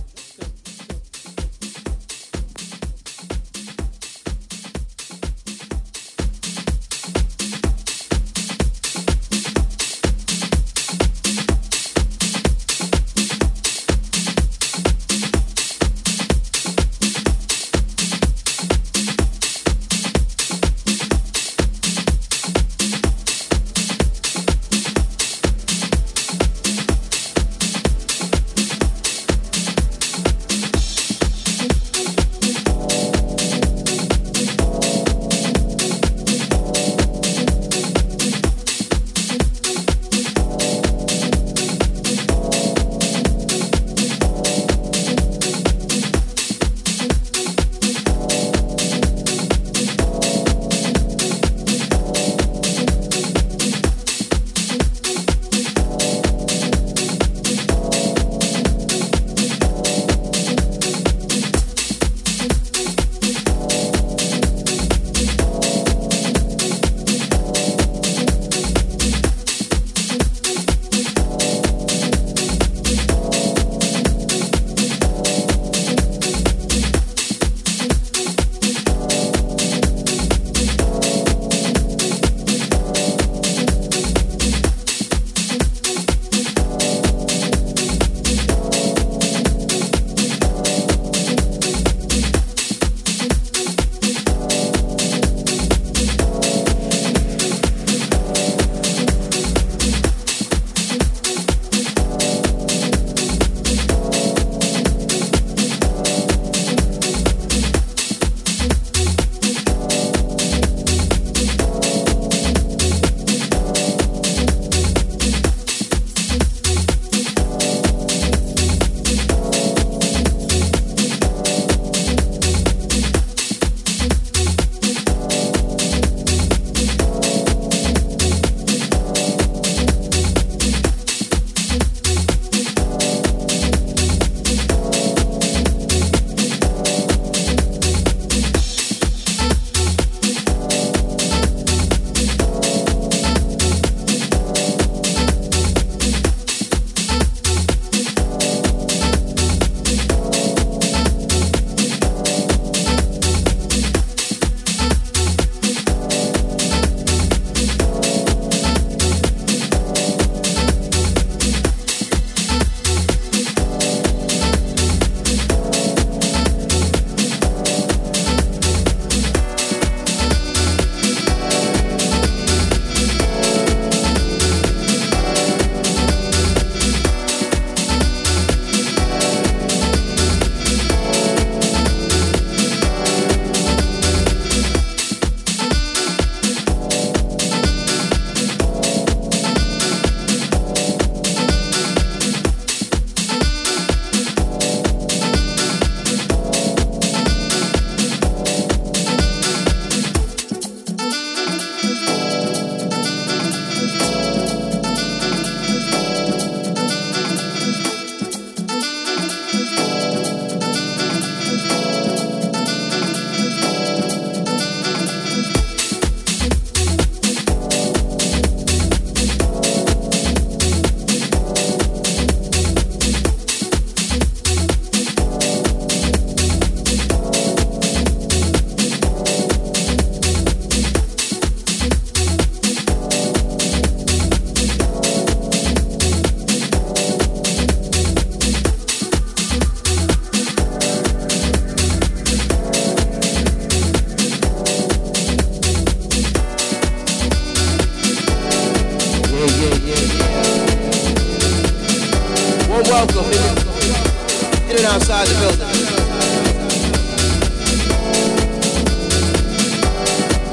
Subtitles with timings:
[254.90, 255.70] outside the building.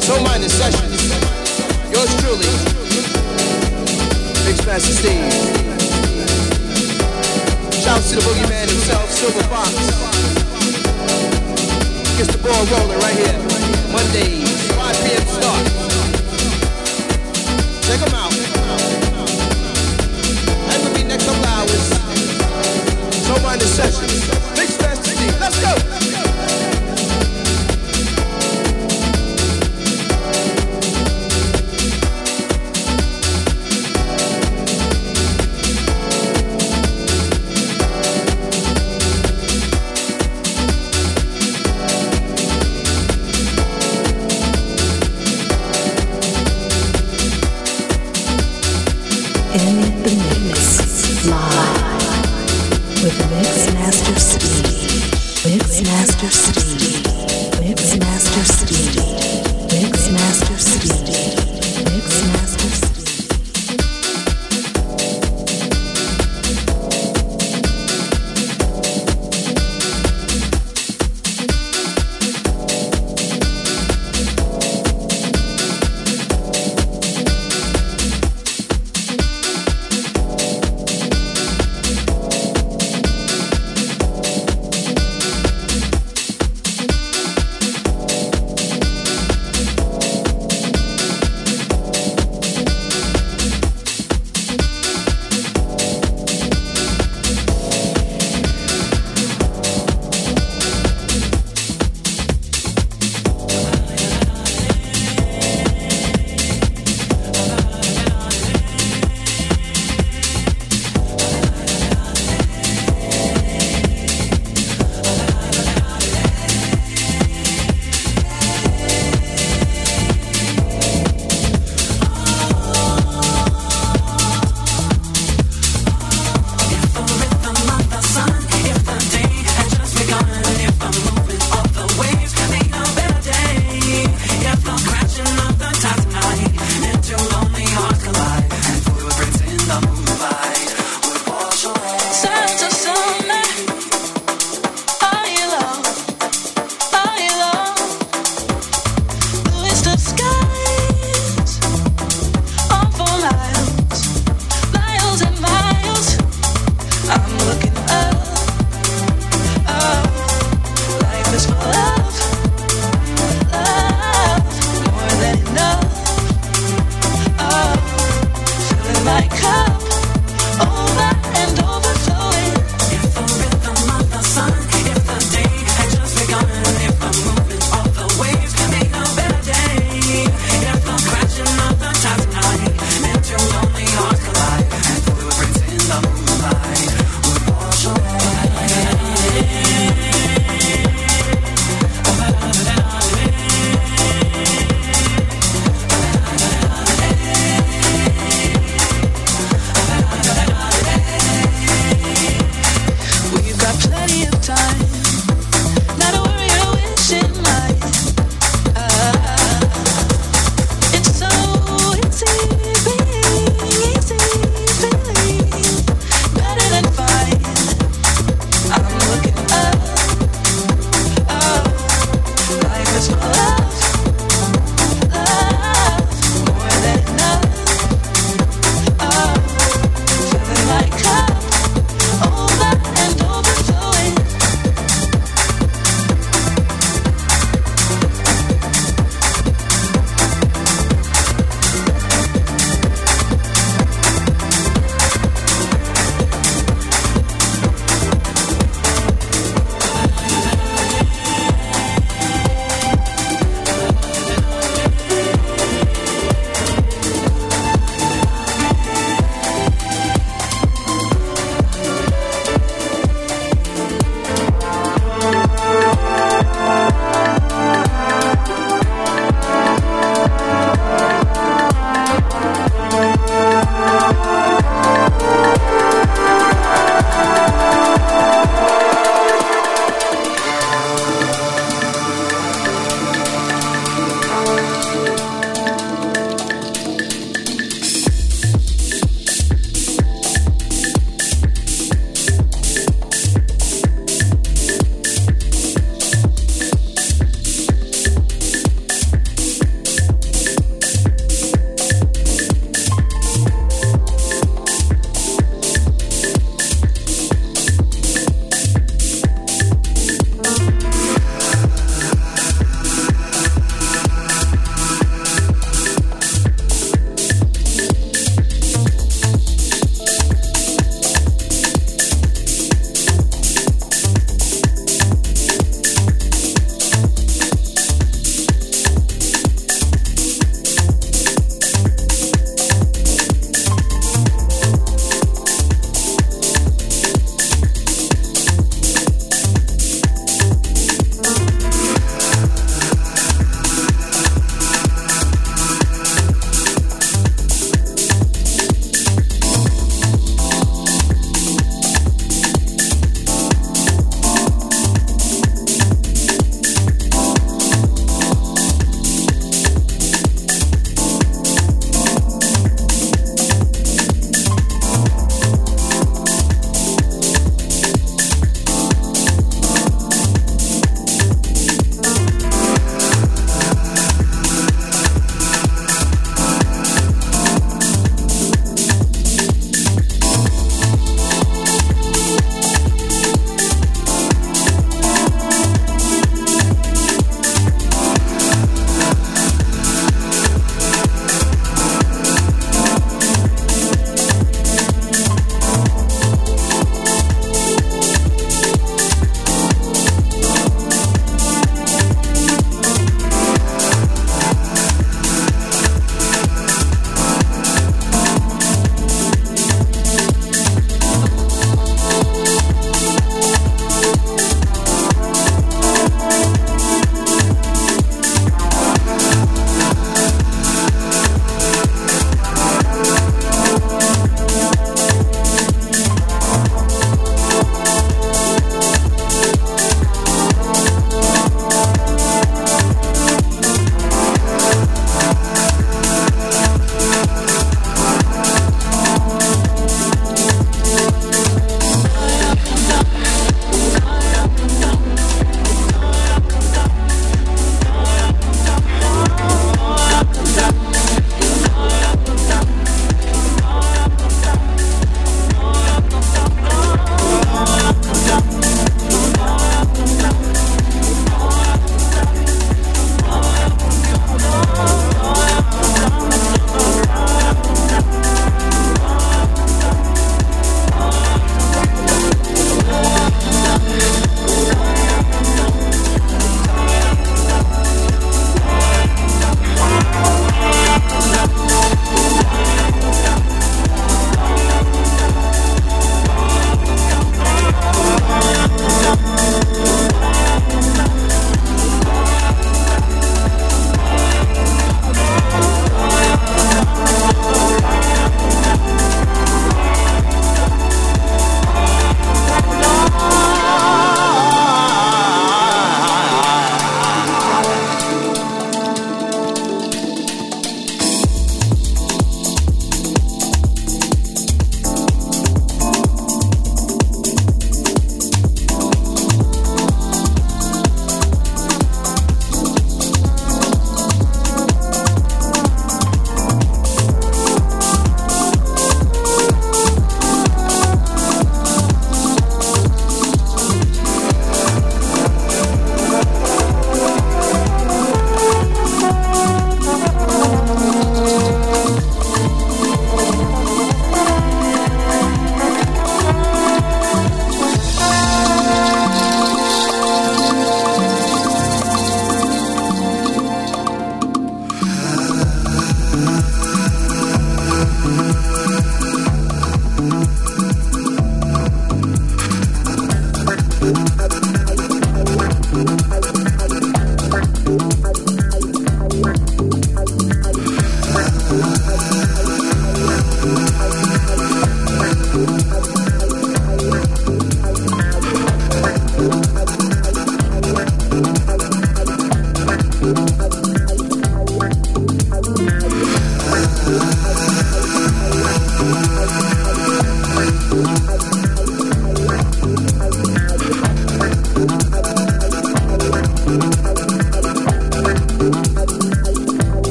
[0.00, 1.08] So minor Sessions.
[1.90, 2.52] Yours truly.
[4.44, 5.32] Big Master Steve.
[7.82, 9.72] Shouts to the boogeyman himself, Silver Fox.
[12.18, 13.38] Gets the ball rolling right here.
[13.90, 14.44] Monday,
[14.76, 15.26] 5 p.m.
[15.32, 15.64] start.
[17.86, 18.35] Check him out.
[23.66, 24.45] session.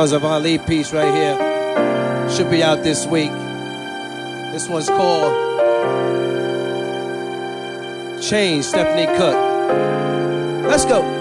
[0.00, 2.30] Of lead piece right here.
[2.30, 3.30] Should be out this week.
[4.50, 5.30] This one's called
[8.22, 9.36] Change, Stephanie Cook.
[10.66, 11.19] Let's go.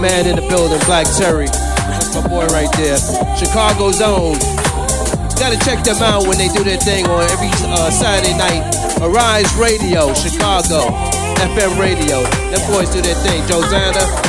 [0.00, 1.46] Man in the building, Black Terry.
[1.46, 2.98] That's my boy right there.
[3.36, 4.38] Chicago's own.
[5.38, 8.62] Gotta check them out when they do their thing on every uh, Saturday night.
[9.02, 10.90] Arise Radio, Chicago,
[11.50, 12.22] FM Radio.
[12.50, 13.42] Them boys do their thing.
[13.46, 14.28] Josanna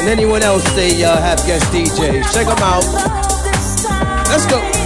[0.00, 2.32] and anyone else they uh, have guest DJs.
[2.32, 2.84] Check them out.
[4.28, 4.77] Let's go.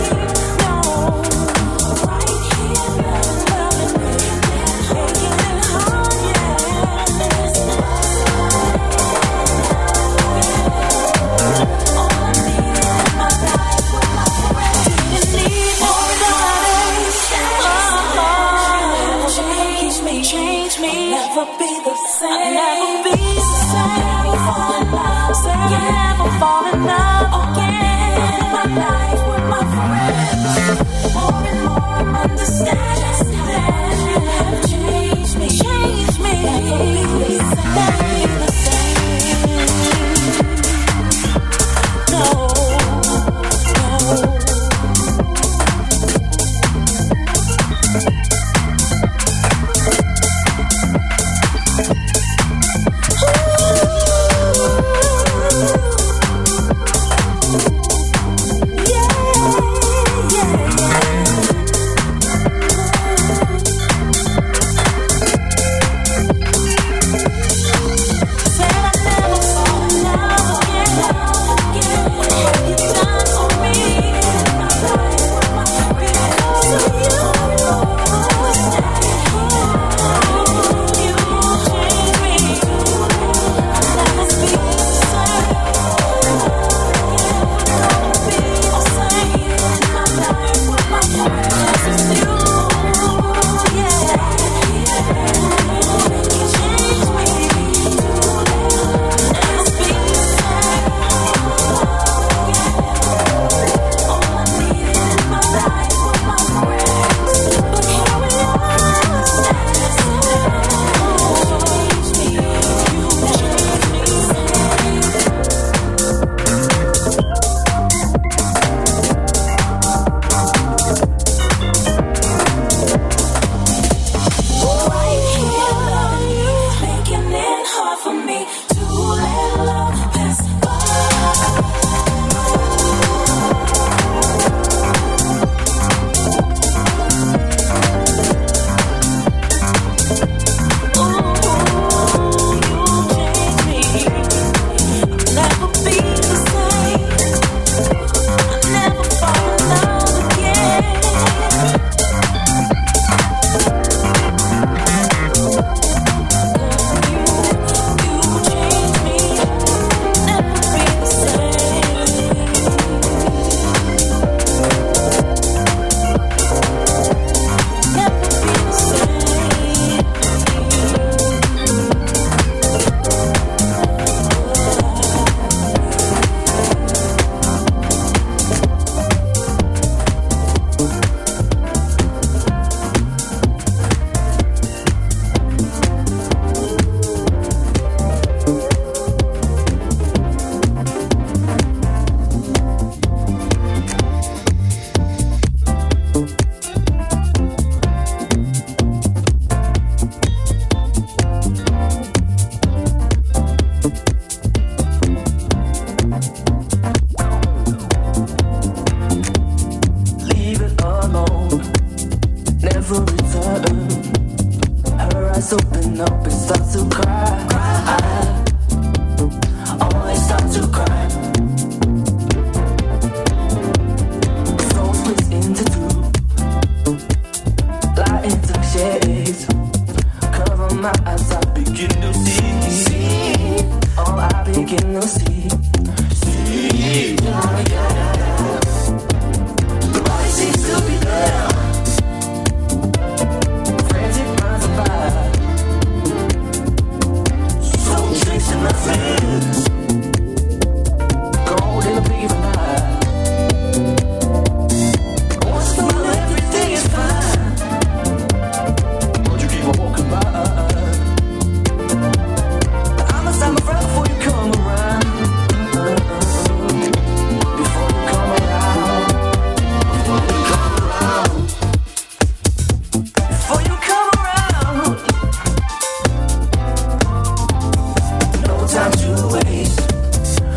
[25.44, 26.01] yeah.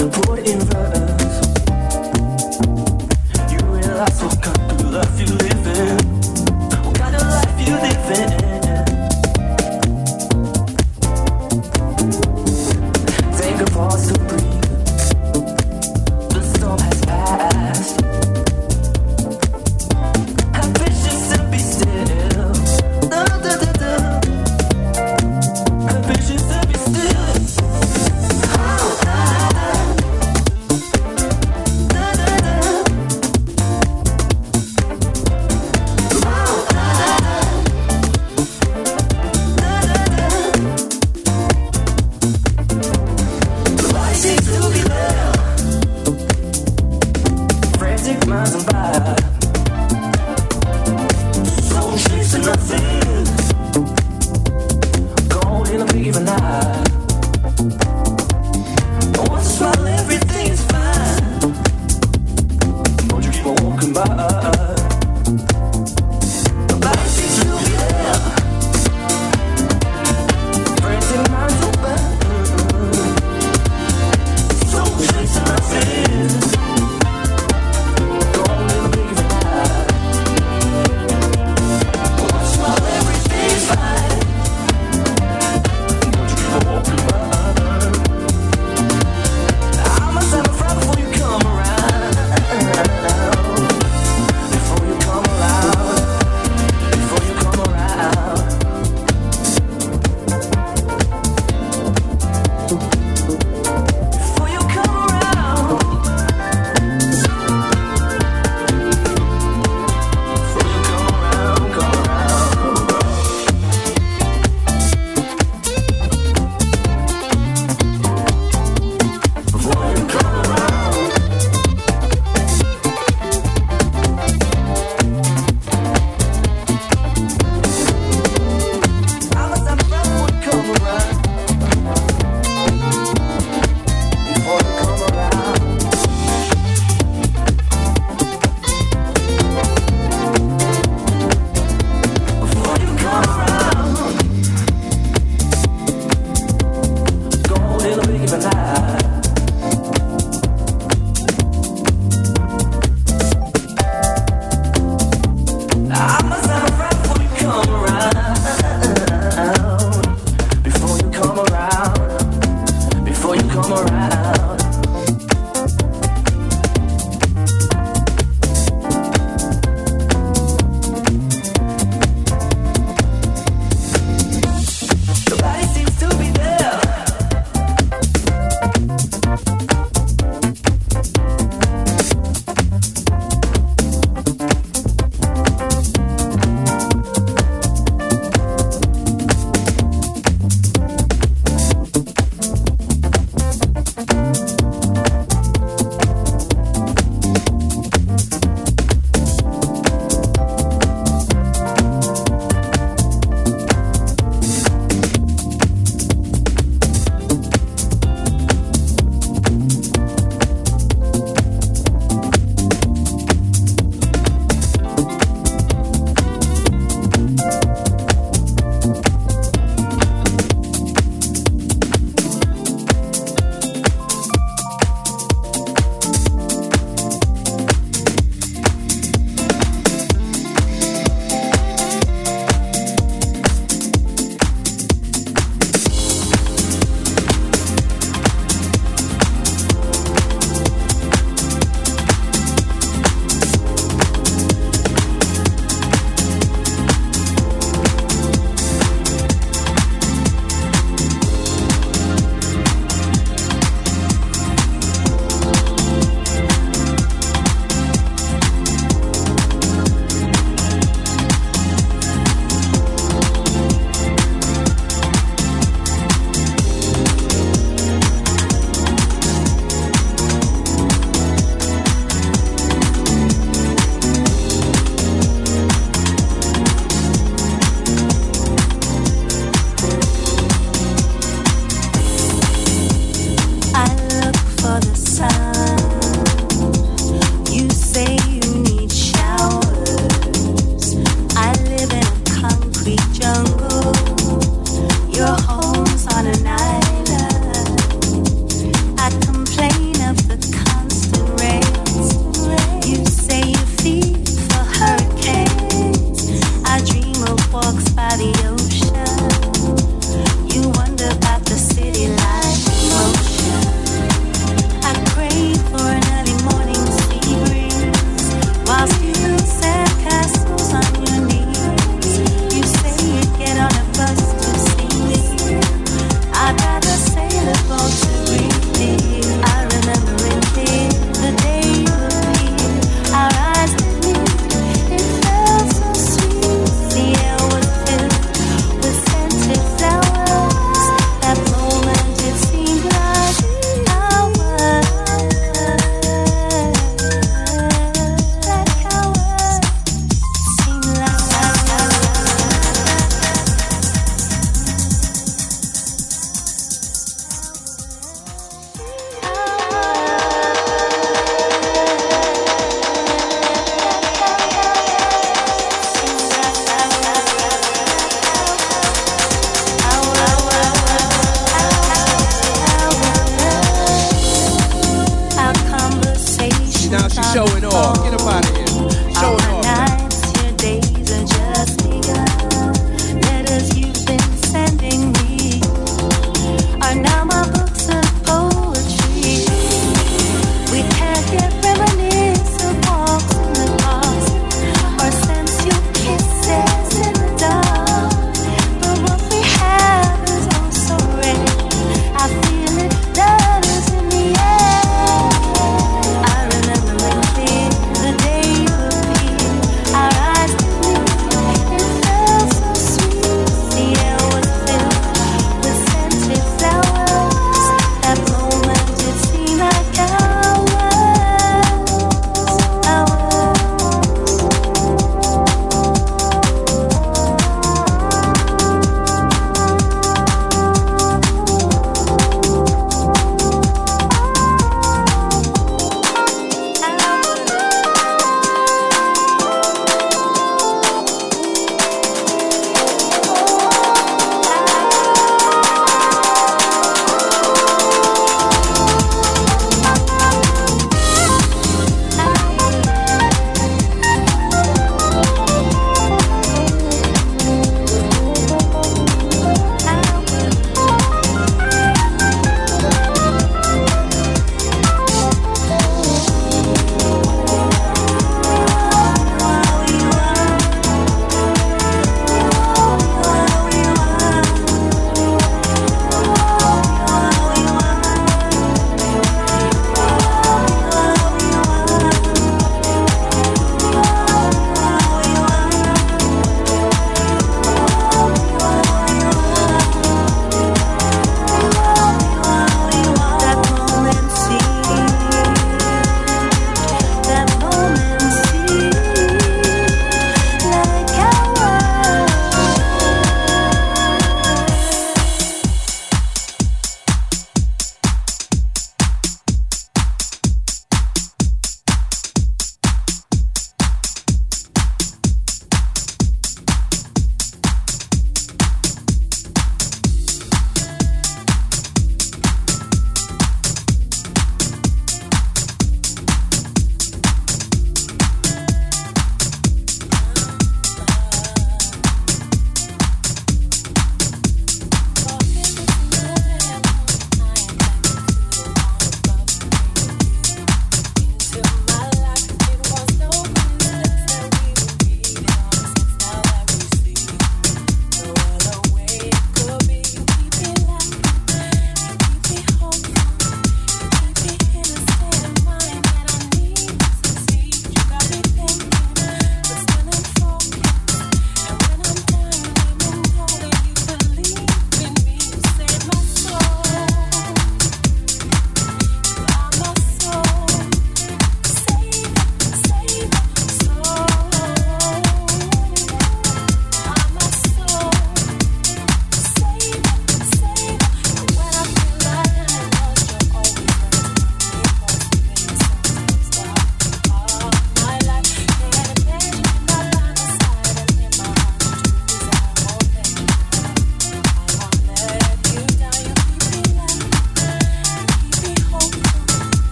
[0.00, 0.29] Whoa.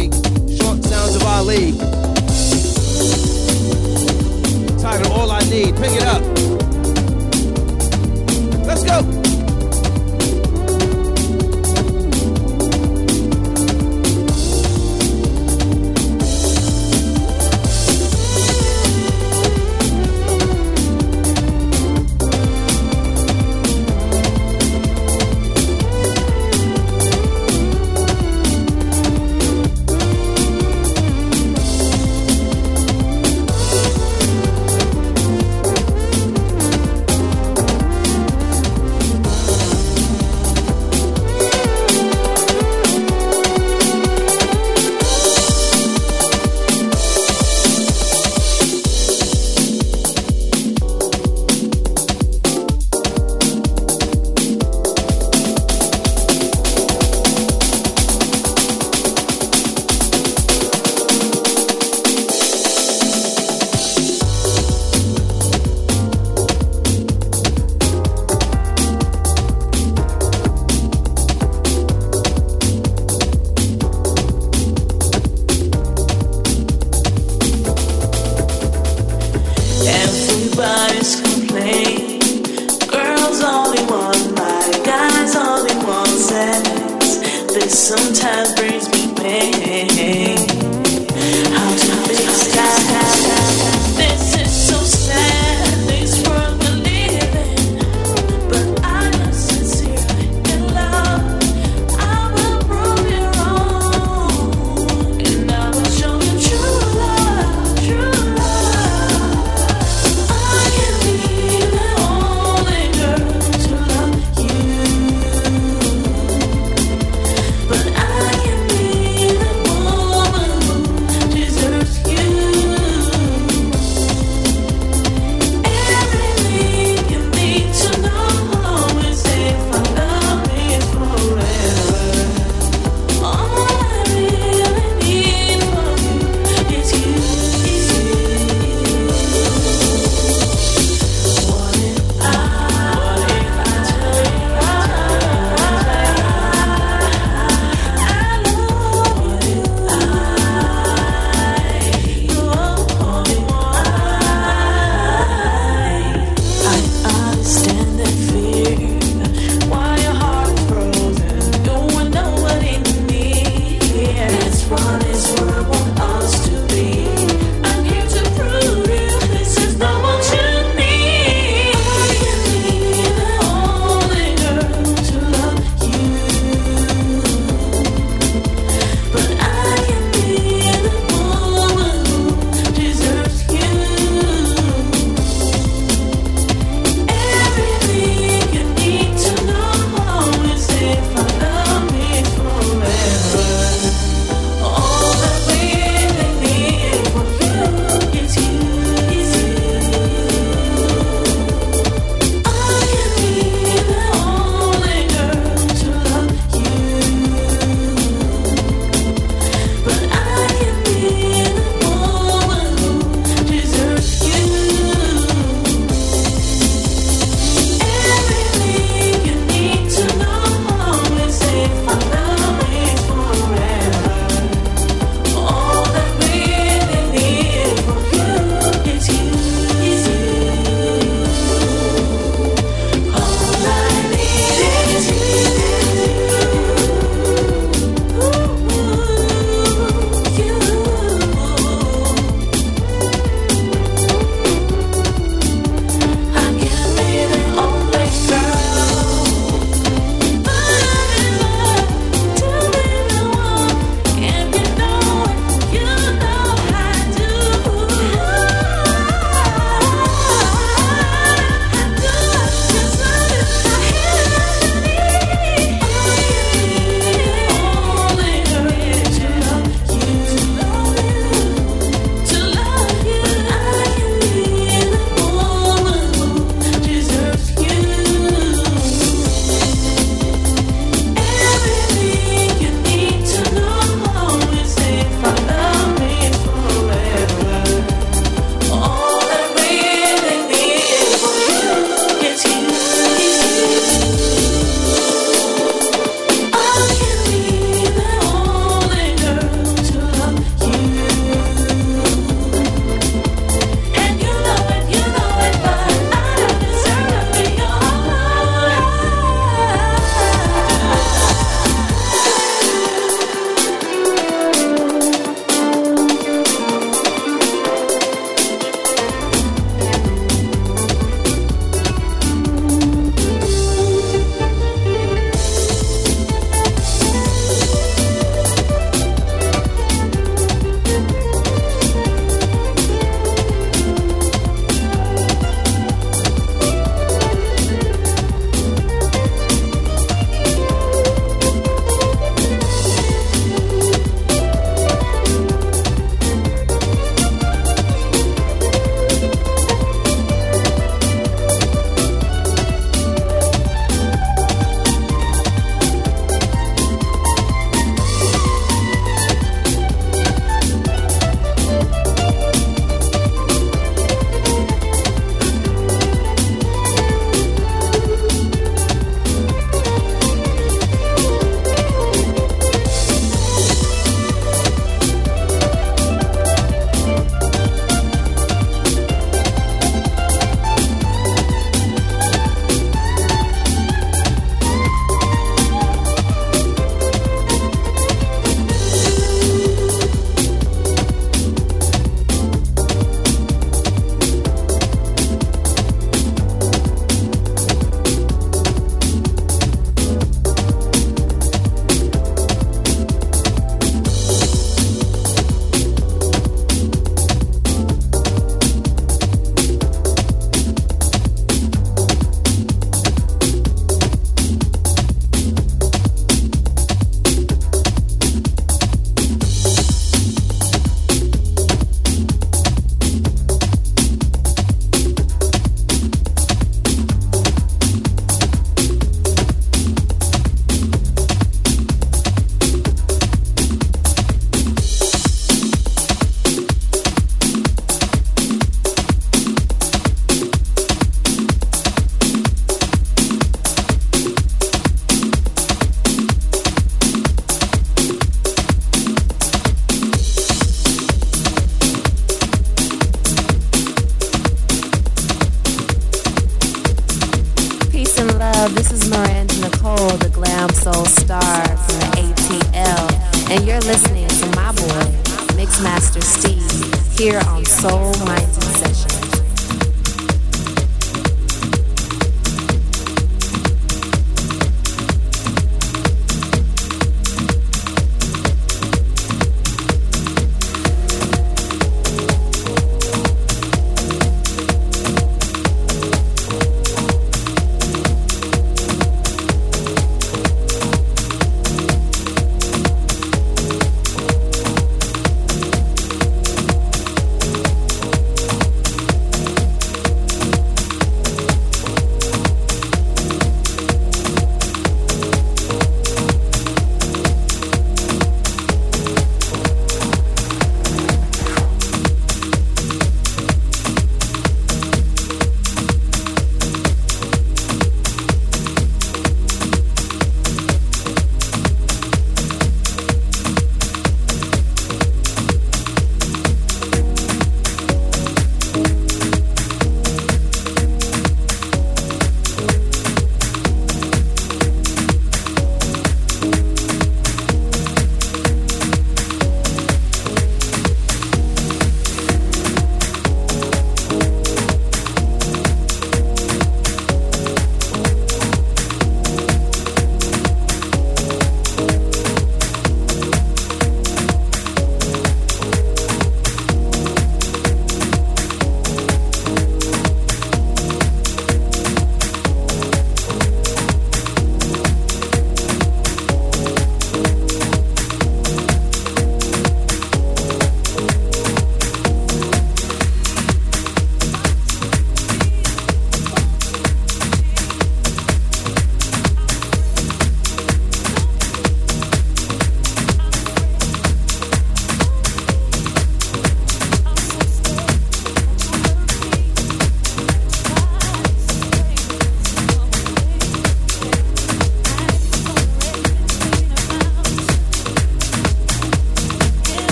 [0.00, 0.12] Week.
[0.60, 1.72] Short Sounds of Ali.
[4.80, 5.76] Title All I Need.
[5.76, 6.22] Pick it up.
[8.66, 9.29] Let's go.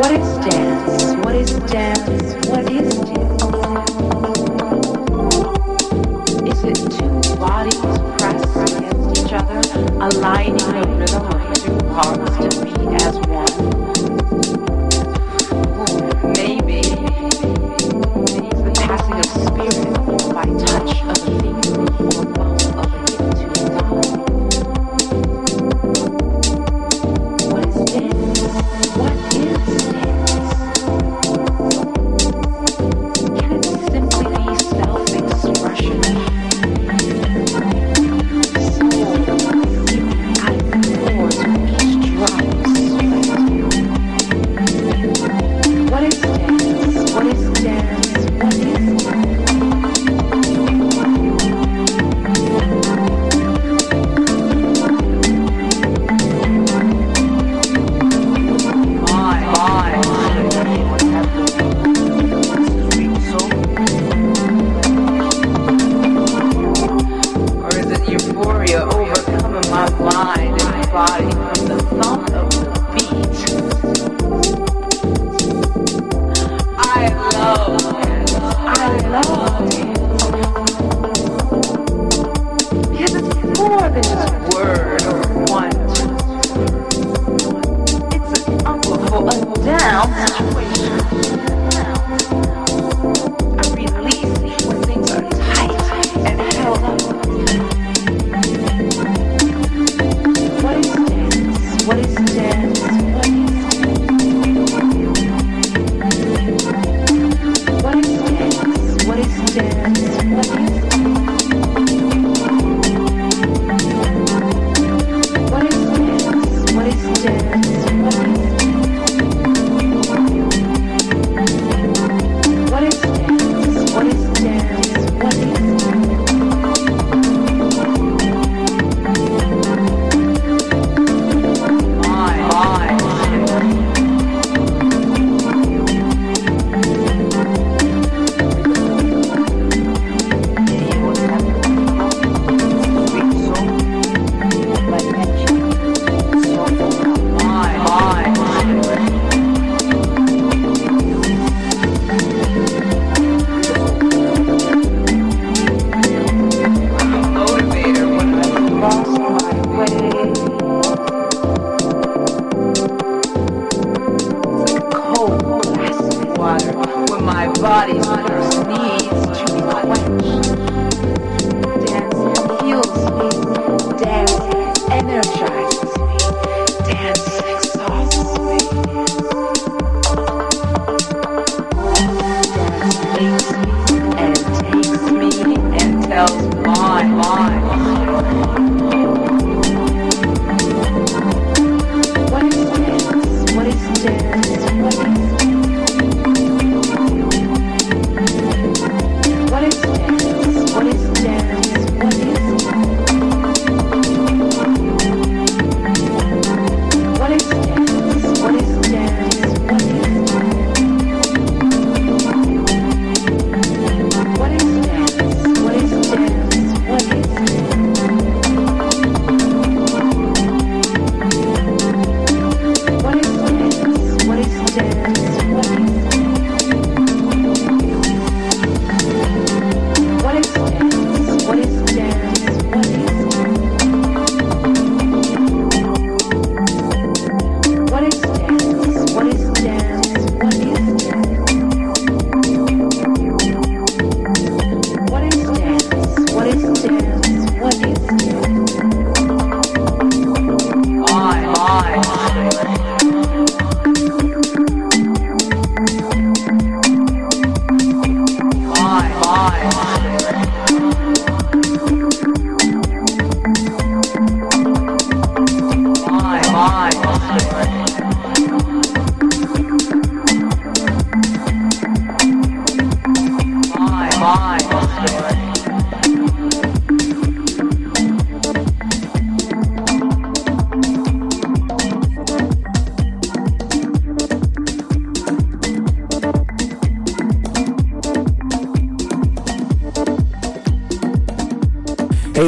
[0.00, 1.26] What is dance?
[1.26, 2.19] What is dance?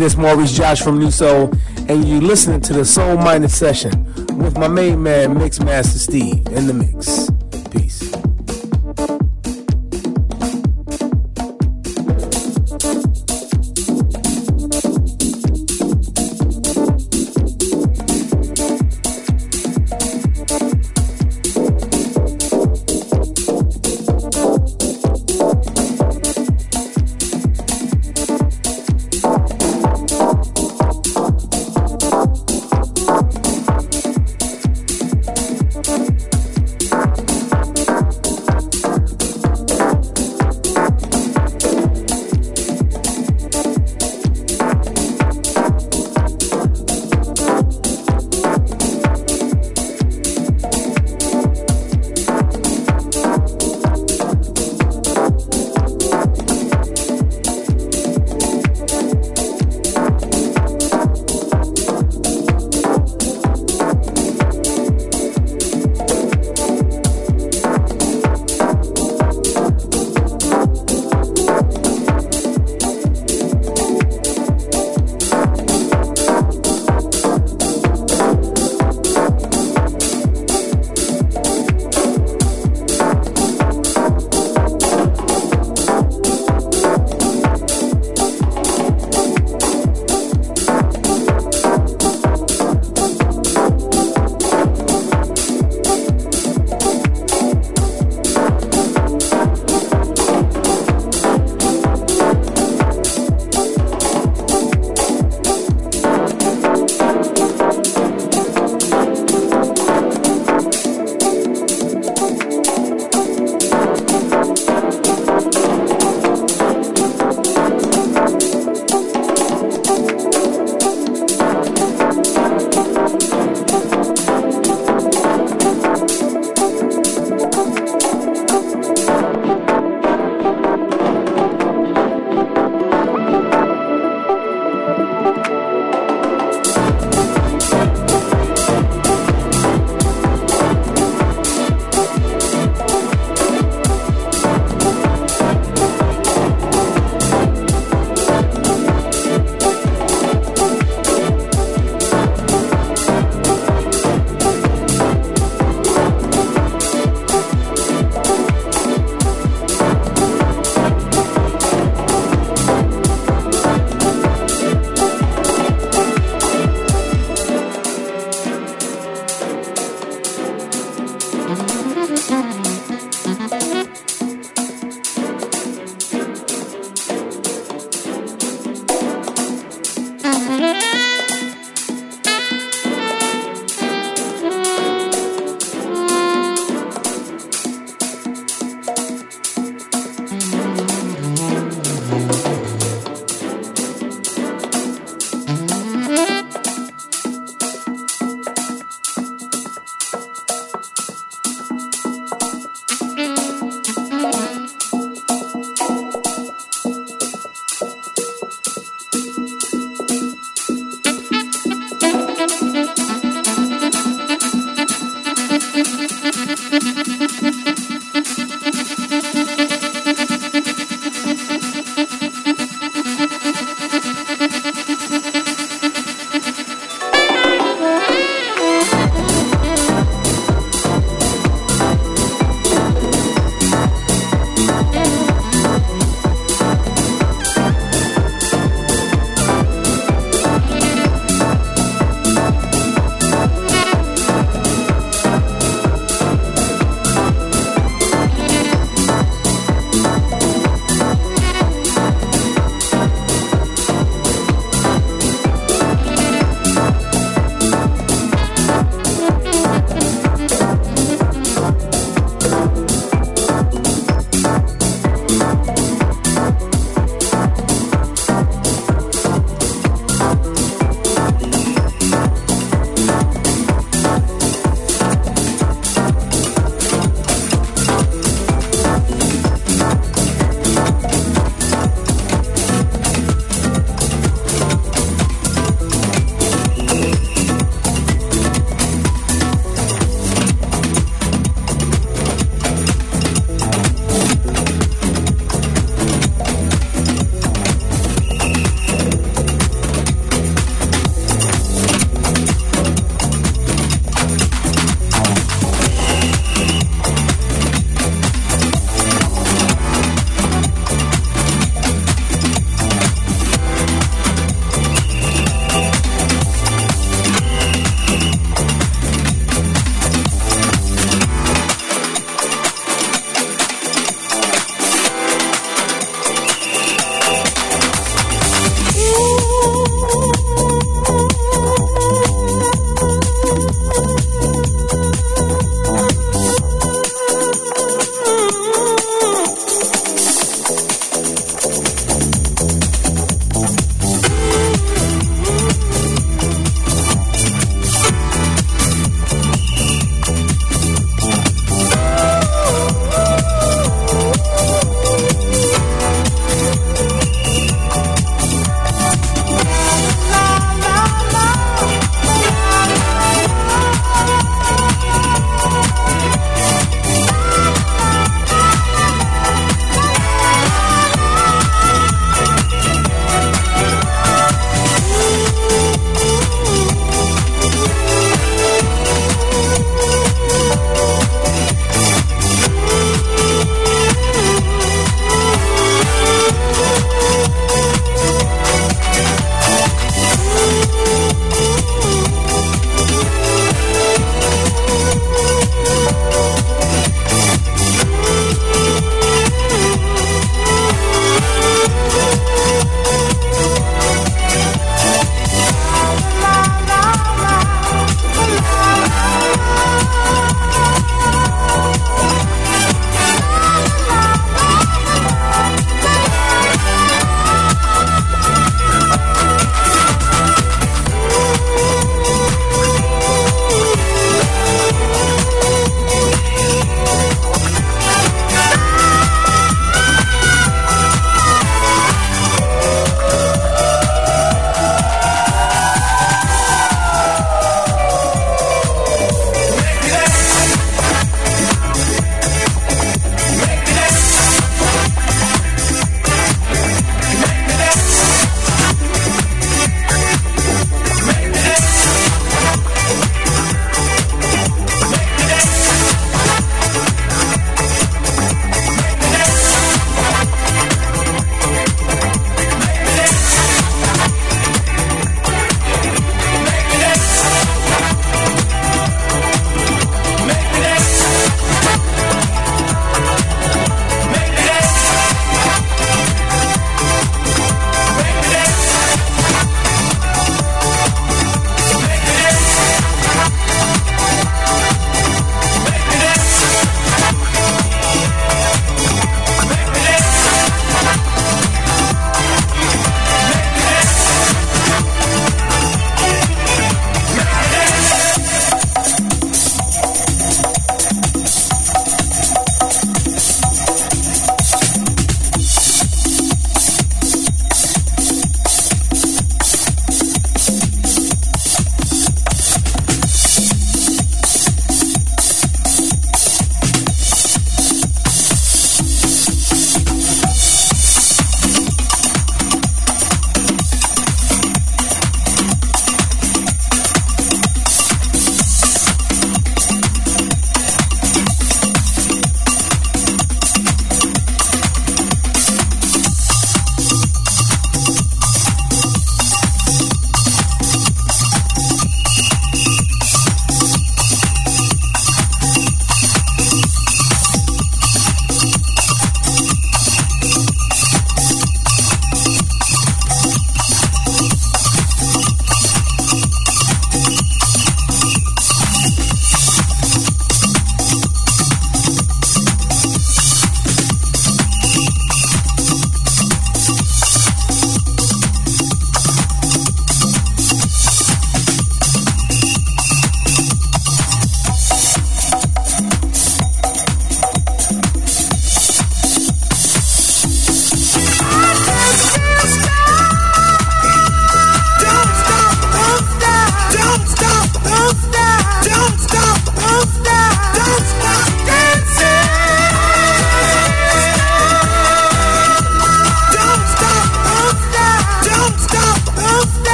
[0.00, 1.52] This Maurice Josh from New Soul,
[1.88, 4.04] and you're listening to the Soul Minded Session
[4.38, 7.29] with my main man, Mix Master Steve, in the mix.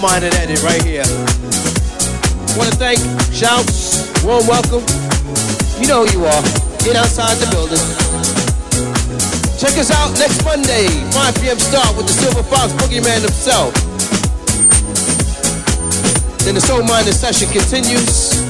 [0.00, 1.04] Minded edit right here.
[2.56, 2.98] Want to thank
[3.32, 4.80] Shouts, warm welcome.
[5.80, 6.42] You know who you are.
[6.80, 7.80] Get outside the building.
[9.60, 11.58] Check us out next Monday, 5 p.m.
[11.58, 13.74] start with the Silver Fox Boogeyman himself.
[16.44, 18.40] Then the Soul Minded session continues.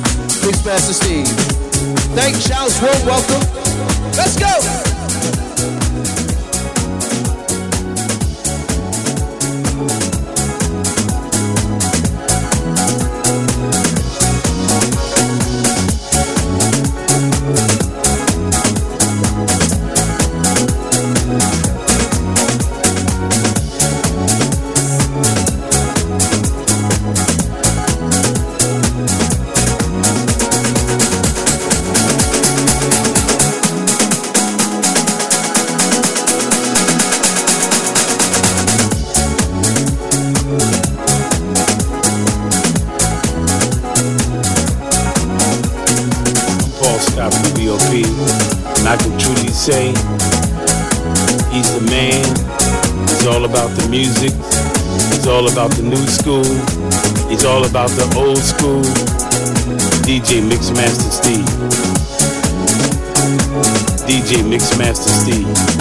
[0.46, 1.26] Mixmaster Steve.
[2.14, 3.42] Thank Shouts, warm welcome.
[4.16, 4.89] Let's go!
[56.30, 56.44] School.
[57.28, 58.82] He's all about the old school.
[60.06, 61.44] DJ Mixmaster Steve.
[64.06, 65.79] DJ Mixmaster Steve.